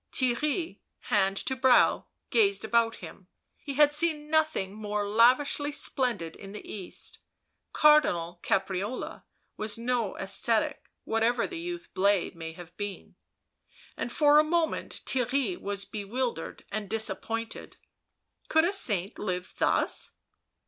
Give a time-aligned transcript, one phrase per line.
[0.11, 0.79] Theirry,
[1.13, 3.27] hand to brow, gazed about him.
[3.59, 7.19] He had seen nothing more lavishly splendid in the East;
[7.71, 9.25] Cardinal Caprarola
[9.57, 13.13] was no ascetic whatever the youth Blaise may have been,
[13.95, 17.77] and for a moment Theirry was bewildered and disappointed—
[18.49, 20.13] could a saint live thus